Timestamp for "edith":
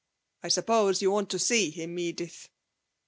1.99-2.49